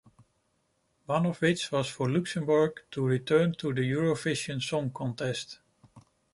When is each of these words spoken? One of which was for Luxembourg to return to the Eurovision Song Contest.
One 1.05 1.27
of 1.27 1.43
which 1.43 1.71
was 1.71 1.87
for 1.87 2.09
Luxembourg 2.09 2.81
to 2.89 3.05
return 3.05 3.53
to 3.59 3.71
the 3.71 3.81
Eurovision 3.83 4.59
Song 4.59 4.89
Contest. 4.89 5.59